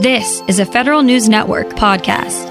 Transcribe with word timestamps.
This 0.00 0.42
is 0.48 0.58
a 0.58 0.64
Federal 0.64 1.02
News 1.02 1.28
Network 1.28 1.68
podcast. 1.72 2.48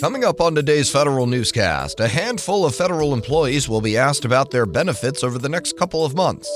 Coming 0.00 0.22
up 0.22 0.40
on 0.40 0.54
today's 0.54 0.88
federal 0.88 1.26
newscast, 1.26 1.98
a 1.98 2.06
handful 2.06 2.66
of 2.66 2.76
federal 2.76 3.12
employees 3.12 3.68
will 3.68 3.80
be 3.80 3.96
asked 3.96 4.24
about 4.24 4.52
their 4.52 4.64
benefits 4.64 5.24
over 5.24 5.40
the 5.40 5.48
next 5.48 5.76
couple 5.76 6.04
of 6.04 6.14
months. 6.14 6.48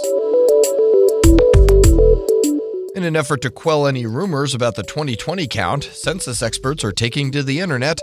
In 2.95 3.03
an 3.03 3.17
effort 3.17 3.43
to 3.43 3.51
quell 3.51 3.89
any 3.89 4.07
rumors 4.07 4.55
about 4.55 4.77
the 4.77 4.85
2020 4.85 5.49
count, 5.49 5.83
census 5.83 6.41
experts 6.41 6.85
are 6.85 6.93
taking 6.93 7.33
to 7.33 7.43
the 7.43 7.59
internet. 7.59 8.01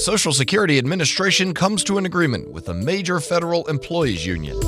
Social 0.00 0.32
Security 0.32 0.78
Administration 0.78 1.52
comes 1.52 1.84
to 1.84 1.98
an 1.98 2.06
agreement 2.06 2.50
with 2.50 2.70
a 2.70 2.72
major 2.72 3.20
federal 3.20 3.66
employees 3.66 4.24
union. 4.24 4.58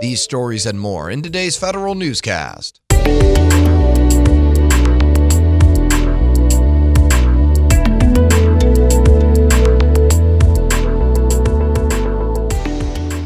These 0.00 0.22
stories 0.22 0.64
and 0.64 0.78
more 0.78 1.10
in 1.10 1.22
today's 1.22 1.56
federal 1.56 1.96
newscast. 1.96 2.80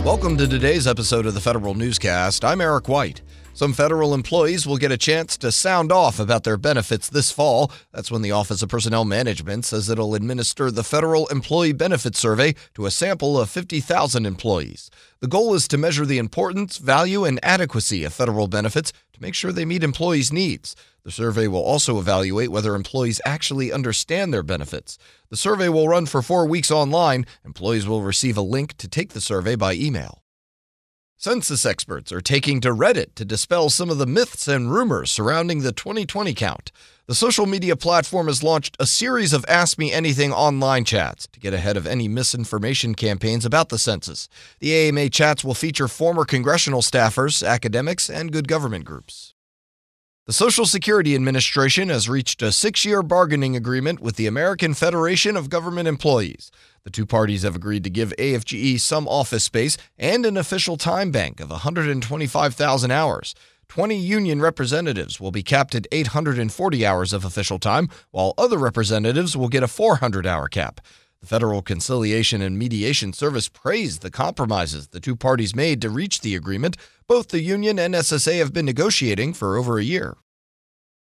Welcome 0.02 0.38
to 0.38 0.48
today's 0.48 0.86
episode 0.86 1.26
of 1.26 1.34
the 1.34 1.42
Federal 1.42 1.74
Newscast. 1.74 2.42
I'm 2.42 2.62
Eric 2.62 2.88
White. 2.88 3.20
Some 3.60 3.74
federal 3.74 4.14
employees 4.14 4.66
will 4.66 4.78
get 4.78 4.90
a 4.90 4.96
chance 4.96 5.36
to 5.36 5.52
sound 5.52 5.92
off 5.92 6.18
about 6.18 6.44
their 6.44 6.56
benefits 6.56 7.10
this 7.10 7.30
fall. 7.30 7.70
That's 7.92 8.10
when 8.10 8.22
the 8.22 8.30
Office 8.30 8.62
of 8.62 8.70
Personnel 8.70 9.04
Management 9.04 9.66
says 9.66 9.90
it'll 9.90 10.14
administer 10.14 10.70
the 10.70 10.82
Federal 10.82 11.26
Employee 11.26 11.74
Benefit 11.74 12.16
Survey 12.16 12.54
to 12.72 12.86
a 12.86 12.90
sample 12.90 13.38
of 13.38 13.50
50,000 13.50 14.24
employees. 14.24 14.90
The 15.20 15.28
goal 15.28 15.52
is 15.52 15.68
to 15.68 15.76
measure 15.76 16.06
the 16.06 16.16
importance, 16.16 16.78
value, 16.78 17.26
and 17.26 17.38
adequacy 17.42 18.02
of 18.02 18.14
federal 18.14 18.48
benefits 18.48 18.94
to 19.12 19.20
make 19.20 19.34
sure 19.34 19.52
they 19.52 19.66
meet 19.66 19.84
employees' 19.84 20.32
needs. 20.32 20.74
The 21.02 21.10
survey 21.10 21.46
will 21.46 21.60
also 21.60 21.98
evaluate 21.98 22.50
whether 22.50 22.74
employees 22.74 23.20
actually 23.26 23.72
understand 23.72 24.32
their 24.32 24.42
benefits. 24.42 24.96
The 25.28 25.36
survey 25.36 25.68
will 25.68 25.86
run 25.86 26.06
for 26.06 26.22
four 26.22 26.46
weeks 26.46 26.70
online. 26.70 27.26
Employees 27.44 27.86
will 27.86 28.00
receive 28.00 28.38
a 28.38 28.40
link 28.40 28.78
to 28.78 28.88
take 28.88 29.10
the 29.10 29.20
survey 29.20 29.54
by 29.54 29.74
email. 29.74 30.22
Census 31.22 31.66
experts 31.66 32.12
are 32.12 32.22
taking 32.22 32.62
to 32.62 32.70
Reddit 32.70 33.14
to 33.16 33.26
dispel 33.26 33.68
some 33.68 33.90
of 33.90 33.98
the 33.98 34.06
myths 34.06 34.48
and 34.48 34.72
rumors 34.72 35.12
surrounding 35.12 35.60
the 35.60 35.70
2020 35.70 36.32
count. 36.32 36.72
The 37.08 37.14
social 37.14 37.44
media 37.44 37.76
platform 37.76 38.28
has 38.28 38.42
launched 38.42 38.74
a 38.80 38.86
series 38.86 39.34
of 39.34 39.44
Ask 39.46 39.76
Me 39.76 39.92
Anything 39.92 40.32
online 40.32 40.86
chats 40.86 41.26
to 41.26 41.38
get 41.38 41.52
ahead 41.52 41.76
of 41.76 41.86
any 41.86 42.08
misinformation 42.08 42.94
campaigns 42.94 43.44
about 43.44 43.68
the 43.68 43.76
census. 43.76 44.30
The 44.60 44.74
AMA 44.74 45.10
chats 45.10 45.44
will 45.44 45.52
feature 45.52 45.88
former 45.88 46.24
congressional 46.24 46.80
staffers, 46.80 47.46
academics, 47.46 48.08
and 48.08 48.32
good 48.32 48.48
government 48.48 48.86
groups. 48.86 49.34
The 50.30 50.34
Social 50.34 50.64
Security 50.64 51.16
Administration 51.16 51.88
has 51.88 52.08
reached 52.08 52.40
a 52.40 52.52
six 52.52 52.84
year 52.84 53.02
bargaining 53.02 53.56
agreement 53.56 53.98
with 53.98 54.14
the 54.14 54.28
American 54.28 54.74
Federation 54.74 55.36
of 55.36 55.50
Government 55.50 55.88
Employees. 55.88 56.52
The 56.84 56.90
two 56.90 57.04
parties 57.04 57.42
have 57.42 57.56
agreed 57.56 57.82
to 57.82 57.90
give 57.90 58.14
AFGE 58.16 58.78
some 58.78 59.08
office 59.08 59.42
space 59.42 59.76
and 59.98 60.24
an 60.24 60.36
official 60.36 60.76
time 60.76 61.10
bank 61.10 61.40
of 61.40 61.50
125,000 61.50 62.92
hours. 62.92 63.34
20 63.66 63.96
union 63.96 64.40
representatives 64.40 65.18
will 65.18 65.32
be 65.32 65.42
capped 65.42 65.74
at 65.74 65.88
840 65.90 66.86
hours 66.86 67.12
of 67.12 67.24
official 67.24 67.58
time, 67.58 67.88
while 68.12 68.32
other 68.38 68.56
representatives 68.56 69.36
will 69.36 69.48
get 69.48 69.64
a 69.64 69.66
400 69.66 70.28
hour 70.28 70.46
cap. 70.46 70.80
The 71.20 71.26
Federal 71.26 71.60
Conciliation 71.60 72.40
and 72.40 72.58
Mediation 72.58 73.12
Service 73.12 73.46
praised 73.46 74.00
the 74.00 74.10
compromises 74.10 74.88
the 74.88 75.00
two 75.00 75.14
parties 75.14 75.54
made 75.54 75.82
to 75.82 75.90
reach 75.90 76.22
the 76.22 76.34
agreement. 76.34 76.78
Both 77.06 77.28
the 77.28 77.42
union 77.42 77.78
and 77.78 77.92
SSA 77.94 78.38
have 78.38 78.54
been 78.54 78.64
negotiating 78.64 79.34
for 79.34 79.58
over 79.58 79.78
a 79.78 79.84
year. 79.84 80.16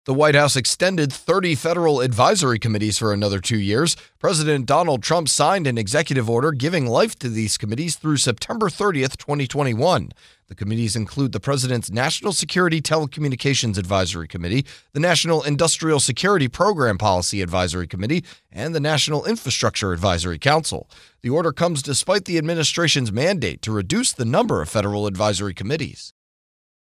The 0.09 0.15
White 0.15 0.33
House 0.33 0.55
extended 0.55 1.13
30 1.13 1.53
federal 1.53 2.01
advisory 2.01 2.57
committees 2.57 2.97
for 2.97 3.13
another 3.13 3.39
two 3.39 3.59
years. 3.59 3.95
President 4.17 4.65
Donald 4.65 5.03
Trump 5.03 5.29
signed 5.29 5.67
an 5.67 5.77
executive 5.77 6.27
order 6.27 6.51
giving 6.51 6.87
life 6.87 7.13
to 7.19 7.29
these 7.29 7.59
committees 7.59 7.95
through 7.95 8.17
September 8.17 8.69
30th, 8.69 9.17
2021. 9.17 10.09
The 10.47 10.55
committees 10.55 10.95
include 10.95 11.31
the 11.31 11.39
President's 11.39 11.91
National 11.91 12.33
Security 12.33 12.81
Telecommunications 12.81 13.77
Advisory 13.77 14.27
Committee, 14.27 14.65
the 14.93 14.99
National 14.99 15.43
Industrial 15.43 15.99
Security 15.99 16.47
Program 16.47 16.97
Policy 16.97 17.43
Advisory 17.43 17.85
Committee, 17.85 18.25
and 18.51 18.73
the 18.73 18.79
National 18.79 19.25
Infrastructure 19.25 19.93
Advisory 19.93 20.39
Council. 20.39 20.89
The 21.21 21.29
order 21.29 21.51
comes 21.51 21.83
despite 21.83 22.25
the 22.25 22.39
administration's 22.39 23.11
mandate 23.11 23.61
to 23.61 23.71
reduce 23.71 24.11
the 24.11 24.25
number 24.25 24.63
of 24.63 24.69
federal 24.69 25.05
advisory 25.05 25.53
committees. 25.53 26.13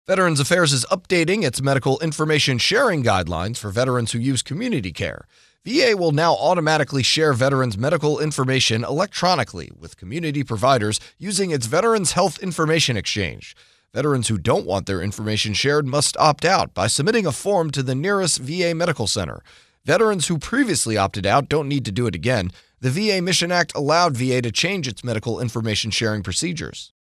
Veterans 0.10 0.40
Affairs 0.40 0.74
is 0.74 0.88
updating 0.90 1.44
its 1.44 1.62
medical 1.62 2.00
information 2.00 2.58
sharing 2.58 3.04
guidelines 3.04 3.58
for 3.60 3.70
veterans 3.70 4.12
who 4.12 4.18
use 4.18 4.42
community 4.42 4.92
care. 4.92 5.28
VA 5.64 5.96
will 5.96 6.12
now 6.12 6.34
automatically 6.34 7.04
share 7.04 7.32
veterans' 7.32 7.78
medical 7.78 8.20
information 8.20 8.84
electronically 8.84 9.70
with 9.78 9.98
community 9.98 10.44
providers 10.44 11.00
using 11.20 11.52
its 11.52 11.68
Veterans 11.68 12.14
Health 12.14 12.40
Information 12.40 12.98
Exchange. 12.98 13.56
Veterans 13.94 14.30
who 14.30 14.40
don't 14.40 14.66
want 14.66 14.88
their 14.88 15.00
information 15.00 15.54
shared 15.54 15.86
must 15.86 16.18
opt 16.18 16.44
out 16.44 16.74
by 16.74 16.88
submitting 16.88 17.28
a 17.28 17.32
form 17.32 17.70
to 17.70 17.84
the 17.84 17.94
nearest 17.94 18.40
VA 18.40 18.74
medical 18.74 19.06
center. 19.06 19.44
Veterans 19.86 20.26
who 20.26 20.40
previously 20.40 20.98
opted 20.98 21.28
out 21.28 21.48
don't 21.48 21.70
need 21.70 21.86
to 21.86 21.92
do 21.92 22.08
it 22.08 22.16
again. 22.16 22.50
The 22.82 22.90
VA 22.90 23.22
Mission 23.22 23.52
Act 23.52 23.74
allowed 23.76 24.18
VA 24.18 24.42
to 24.42 24.52
change 24.52 24.88
its 24.88 25.04
medical 25.04 25.40
information 25.40 25.92
sharing 25.92 26.24
procedures. 26.24 26.94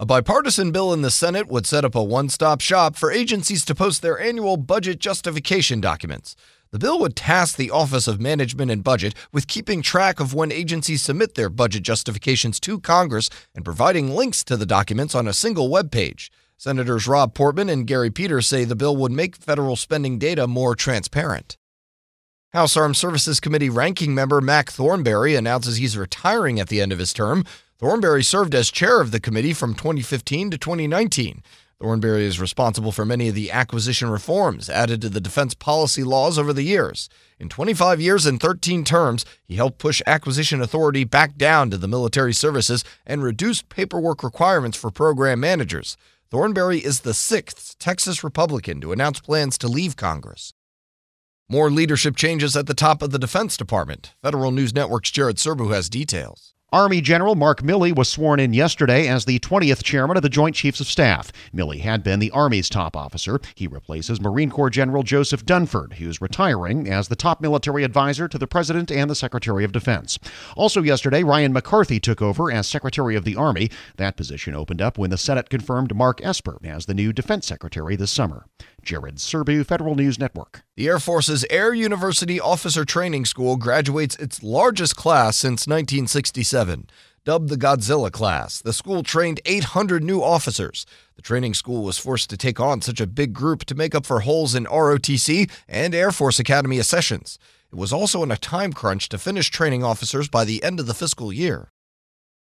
A 0.00 0.06
bipartisan 0.06 0.72
bill 0.72 0.94
in 0.94 1.02
the 1.02 1.10
Senate 1.10 1.48
would 1.48 1.66
set 1.66 1.84
up 1.84 1.94
a 1.94 2.02
one 2.02 2.30
stop 2.30 2.62
shop 2.62 2.96
for 2.96 3.12
agencies 3.12 3.66
to 3.66 3.74
post 3.74 4.00
their 4.00 4.18
annual 4.18 4.56
budget 4.56 4.98
justification 4.98 5.78
documents. 5.78 6.34
The 6.70 6.78
bill 6.78 6.98
would 7.00 7.14
task 7.14 7.58
the 7.58 7.70
Office 7.70 8.08
of 8.08 8.18
Management 8.18 8.70
and 8.70 8.82
Budget 8.82 9.14
with 9.30 9.46
keeping 9.46 9.82
track 9.82 10.18
of 10.18 10.32
when 10.32 10.50
agencies 10.50 11.02
submit 11.02 11.34
their 11.34 11.50
budget 11.50 11.82
justifications 11.82 12.58
to 12.60 12.80
Congress 12.80 13.28
and 13.54 13.62
providing 13.62 14.16
links 14.16 14.42
to 14.44 14.56
the 14.56 14.64
documents 14.64 15.14
on 15.14 15.28
a 15.28 15.34
single 15.34 15.68
web 15.68 15.90
page. 15.90 16.32
Senators 16.56 17.06
Rob 17.06 17.34
Portman 17.34 17.68
and 17.68 17.86
Gary 17.86 18.10
Peters 18.10 18.46
say 18.46 18.64
the 18.64 18.74
bill 18.74 18.96
would 18.96 19.12
make 19.12 19.36
federal 19.36 19.76
spending 19.76 20.18
data 20.18 20.46
more 20.46 20.74
transparent. 20.74 21.58
House 22.54 22.74
Armed 22.74 22.96
Services 22.96 23.38
Committee 23.38 23.68
ranking 23.68 24.14
member 24.14 24.40
Mac 24.40 24.70
Thornberry 24.70 25.34
announces 25.36 25.76
he's 25.76 25.98
retiring 25.98 26.58
at 26.58 26.68
the 26.68 26.80
end 26.80 26.90
of 26.90 26.98
his 26.98 27.12
term. 27.12 27.44
Thornberry 27.80 28.22
served 28.22 28.54
as 28.54 28.70
chair 28.70 29.00
of 29.00 29.10
the 29.10 29.18
committee 29.18 29.54
from 29.54 29.72
2015 29.72 30.50
to 30.50 30.58
2019. 30.58 31.42
Thornberry 31.80 32.26
is 32.26 32.38
responsible 32.38 32.92
for 32.92 33.06
many 33.06 33.28
of 33.28 33.34
the 33.34 33.50
acquisition 33.50 34.10
reforms 34.10 34.68
added 34.68 35.00
to 35.00 35.08
the 35.08 35.18
defense 35.18 35.54
policy 35.54 36.04
laws 36.04 36.38
over 36.38 36.52
the 36.52 36.62
years. 36.62 37.08
In 37.38 37.48
25 37.48 37.98
years 37.98 38.26
and 38.26 38.38
13 38.38 38.84
terms, 38.84 39.24
he 39.42 39.56
helped 39.56 39.78
push 39.78 40.02
acquisition 40.06 40.60
authority 40.60 41.04
back 41.04 41.38
down 41.38 41.70
to 41.70 41.78
the 41.78 41.88
military 41.88 42.34
services 42.34 42.84
and 43.06 43.22
reduced 43.22 43.70
paperwork 43.70 44.22
requirements 44.22 44.76
for 44.76 44.90
program 44.90 45.40
managers. 45.40 45.96
Thornberry 46.30 46.80
is 46.80 47.00
the 47.00 47.14
sixth 47.14 47.78
Texas 47.78 48.22
Republican 48.22 48.82
to 48.82 48.92
announce 48.92 49.20
plans 49.20 49.56
to 49.56 49.68
leave 49.68 49.96
Congress. 49.96 50.52
More 51.48 51.70
leadership 51.70 52.14
changes 52.14 52.58
at 52.58 52.66
the 52.66 52.74
top 52.74 53.00
of 53.00 53.10
the 53.10 53.18
Defense 53.18 53.56
Department. 53.56 54.12
Federal 54.20 54.50
News 54.50 54.74
Network's 54.74 55.10
Jared 55.10 55.36
Serbu 55.36 55.72
has 55.72 55.88
details. 55.88 56.54
Army 56.72 57.00
General 57.00 57.34
Mark 57.34 57.62
Milley 57.62 57.92
was 57.92 58.08
sworn 58.08 58.38
in 58.38 58.52
yesterday 58.52 59.08
as 59.08 59.24
the 59.24 59.40
20th 59.40 59.82
chairman 59.82 60.16
of 60.16 60.22
the 60.22 60.28
Joint 60.28 60.54
Chiefs 60.54 60.78
of 60.78 60.86
Staff. 60.86 61.32
Milley 61.52 61.80
had 61.80 62.04
been 62.04 62.20
the 62.20 62.30
Army's 62.30 62.68
top 62.68 62.96
officer. 62.96 63.40
He 63.56 63.66
replaces 63.66 64.20
Marine 64.20 64.52
Corps 64.52 64.70
General 64.70 65.02
Joseph 65.02 65.44
Dunford, 65.44 65.94
who's 65.94 66.20
retiring 66.20 66.88
as 66.88 67.08
the 67.08 67.16
top 67.16 67.40
military 67.40 67.82
advisor 67.82 68.28
to 68.28 68.38
the 68.38 68.46
President 68.46 68.92
and 68.92 69.10
the 69.10 69.16
Secretary 69.16 69.64
of 69.64 69.72
Defense. 69.72 70.16
Also 70.56 70.80
yesterday, 70.80 71.24
Ryan 71.24 71.52
McCarthy 71.52 71.98
took 71.98 72.22
over 72.22 72.52
as 72.52 72.68
Secretary 72.68 73.16
of 73.16 73.24
the 73.24 73.34
Army. 73.34 73.68
That 73.96 74.16
position 74.16 74.54
opened 74.54 74.80
up 74.80 74.96
when 74.96 75.10
the 75.10 75.18
Senate 75.18 75.50
confirmed 75.50 75.92
Mark 75.96 76.24
Esper 76.24 76.58
as 76.62 76.86
the 76.86 76.94
new 76.94 77.12
Defense 77.12 77.48
Secretary 77.48 77.96
this 77.96 78.12
summer. 78.12 78.46
Jared 78.82 79.16
Serbu, 79.16 79.66
Federal 79.66 79.94
News 79.94 80.18
Network. 80.18 80.62
The 80.76 80.88
Air 80.88 80.98
Force's 80.98 81.44
Air 81.50 81.72
University 81.74 82.40
Officer 82.40 82.84
Training 82.84 83.24
School 83.24 83.56
graduates 83.56 84.16
its 84.16 84.42
largest 84.42 84.96
class 84.96 85.36
since 85.36 85.66
1967. 85.66 86.88
Dubbed 87.24 87.50
the 87.50 87.56
Godzilla 87.56 88.10
class, 88.10 88.62
the 88.62 88.72
school 88.72 89.02
trained 89.02 89.40
800 89.44 90.02
new 90.02 90.22
officers. 90.22 90.86
The 91.16 91.22
training 91.22 91.52
school 91.52 91.84
was 91.84 91.98
forced 91.98 92.30
to 92.30 92.36
take 92.38 92.58
on 92.58 92.80
such 92.80 93.00
a 93.00 93.06
big 93.06 93.34
group 93.34 93.66
to 93.66 93.74
make 93.74 93.94
up 93.94 94.06
for 94.06 94.20
holes 94.20 94.54
in 94.54 94.64
ROTC 94.64 95.50
and 95.68 95.94
Air 95.94 96.12
Force 96.12 96.38
Academy 96.38 96.78
accessions. 96.78 97.38
It 97.70 97.76
was 97.76 97.92
also 97.92 98.22
in 98.22 98.30
a 98.30 98.36
time 98.36 98.72
crunch 98.72 99.08
to 99.10 99.18
finish 99.18 99.50
training 99.50 99.84
officers 99.84 100.28
by 100.28 100.44
the 100.44 100.64
end 100.64 100.80
of 100.80 100.86
the 100.86 100.94
fiscal 100.94 101.32
year. 101.32 101.70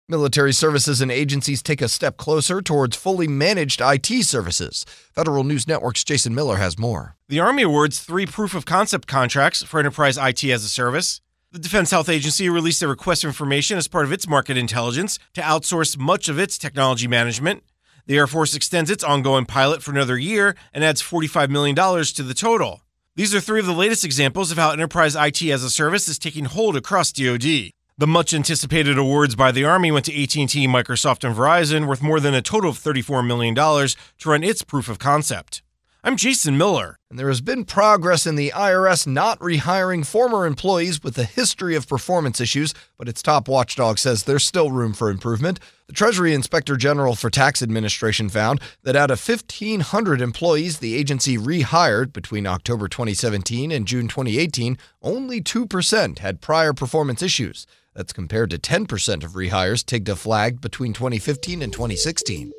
Military 0.06 0.52
services 0.52 1.00
and 1.00 1.10
agencies 1.10 1.62
take 1.62 1.80
a 1.80 1.88
step 1.88 2.18
closer 2.18 2.60
towards 2.60 2.94
fully 2.94 3.26
managed 3.26 3.80
IT 3.82 4.06
services. 4.26 4.84
Federal 5.14 5.44
News 5.44 5.66
Network's 5.66 6.04
Jason 6.04 6.34
Miller 6.34 6.56
has 6.56 6.78
more. 6.78 7.16
The 7.30 7.40
Army 7.40 7.62
awards 7.62 8.00
three 8.00 8.26
proof 8.26 8.54
of 8.54 8.66
concept 8.66 9.08
contracts 9.08 9.62
for 9.62 9.80
enterprise 9.80 10.18
IT 10.18 10.44
as 10.44 10.62
a 10.62 10.68
service. 10.68 11.22
The 11.52 11.58
Defense 11.58 11.90
Health 11.90 12.10
Agency 12.10 12.50
released 12.50 12.82
a 12.82 12.88
request 12.88 13.22
for 13.22 13.28
information 13.28 13.78
as 13.78 13.88
part 13.88 14.04
of 14.04 14.12
its 14.12 14.28
market 14.28 14.58
intelligence 14.58 15.18
to 15.32 15.40
outsource 15.40 15.96
much 15.96 16.28
of 16.28 16.38
its 16.38 16.58
technology 16.58 17.08
management. 17.08 17.62
The 18.04 18.18
Air 18.18 18.26
Force 18.26 18.54
extends 18.54 18.90
its 18.90 19.04
ongoing 19.04 19.46
pilot 19.46 19.82
for 19.82 19.92
another 19.92 20.18
year 20.18 20.54
and 20.74 20.84
adds 20.84 21.00
$45 21.00 21.48
million 21.48 21.74
to 21.74 22.22
the 22.22 22.34
total. 22.34 22.82
These 23.16 23.34
are 23.34 23.40
three 23.40 23.60
of 23.60 23.66
the 23.66 23.72
latest 23.72 24.04
examples 24.04 24.52
of 24.52 24.58
how 24.58 24.70
enterprise 24.70 25.16
IT 25.16 25.40
as 25.44 25.64
a 25.64 25.70
service 25.70 26.08
is 26.08 26.18
taking 26.18 26.44
hold 26.44 26.76
across 26.76 27.10
DoD. 27.10 27.70
The 27.96 28.08
much 28.08 28.34
anticipated 28.34 28.98
awards 28.98 29.36
by 29.36 29.52
the 29.52 29.64
Army 29.64 29.92
went 29.92 30.06
to 30.06 30.22
AT&T, 30.22 30.66
Microsoft, 30.66 31.22
and 31.22 31.32
Verizon, 31.32 31.86
worth 31.86 32.02
more 32.02 32.18
than 32.18 32.34
a 32.34 32.42
total 32.42 32.70
of 32.70 32.76
$34 32.76 33.24
million 33.24 33.54
to 33.54 34.28
run 34.28 34.42
its 34.42 34.64
proof 34.64 34.88
of 34.88 34.98
concept. 34.98 35.62
I'm 36.02 36.16
Jason 36.16 36.58
Miller. 36.58 36.98
And 37.08 37.20
there 37.20 37.28
has 37.28 37.40
been 37.40 37.64
progress 37.64 38.26
in 38.26 38.34
the 38.34 38.50
IRS 38.52 39.06
not 39.06 39.38
rehiring 39.38 40.04
former 40.04 40.44
employees 40.44 41.04
with 41.04 41.16
a 41.18 41.24
history 41.24 41.76
of 41.76 41.86
performance 41.86 42.40
issues, 42.40 42.74
but 42.98 43.08
its 43.08 43.22
top 43.22 43.46
watchdog 43.46 44.00
says 44.00 44.24
there's 44.24 44.44
still 44.44 44.72
room 44.72 44.92
for 44.92 45.08
improvement. 45.08 45.60
The 45.86 45.92
Treasury 45.92 46.34
Inspector 46.34 46.76
General 46.78 47.14
for 47.14 47.30
Tax 47.30 47.62
Administration 47.62 48.28
found 48.28 48.60
that 48.82 48.96
out 48.96 49.12
of 49.12 49.24
1,500 49.24 50.20
employees 50.20 50.80
the 50.80 50.96
agency 50.96 51.38
rehired 51.38 52.12
between 52.12 52.44
October 52.44 52.88
2017 52.88 53.70
and 53.70 53.86
June 53.86 54.08
2018, 54.08 54.76
only 55.00 55.40
2% 55.40 56.18
had 56.18 56.40
prior 56.40 56.72
performance 56.72 57.22
issues. 57.22 57.68
That's 57.94 58.12
compared 58.12 58.50
to 58.50 58.58
10% 58.58 59.24
of 59.24 59.32
rehires 59.32 59.84
TIGTA 59.84 60.16
flagged 60.16 60.60
between 60.60 60.92
2015 60.92 61.62
and 61.62 61.72
2016. 61.72 62.52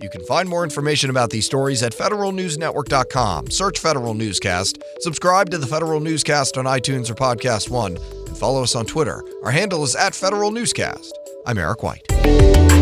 You 0.00 0.10
can 0.10 0.24
find 0.26 0.48
more 0.48 0.64
information 0.64 1.08
about 1.08 1.30
these 1.30 1.46
stories 1.46 1.82
at 1.82 1.92
federalnewsnetwork.com. 1.92 3.50
Search 3.50 3.78
Federal 3.78 4.12
Newscast, 4.12 4.82
subscribe 5.00 5.50
to 5.50 5.58
the 5.58 5.66
Federal 5.66 6.00
Newscast 6.00 6.58
on 6.58 6.66
iTunes 6.66 7.08
or 7.10 7.14
Podcast 7.14 7.70
One, 7.70 7.96
and 7.96 8.36
follow 8.36 8.62
us 8.62 8.74
on 8.74 8.84
Twitter. 8.86 9.22
Our 9.44 9.50
handle 9.52 9.84
is 9.84 9.96
at 9.96 10.14
Federal 10.14 10.50
Newscast. 10.50 11.16
I'm 11.46 11.58
Eric 11.58 11.82
White. 11.82 12.73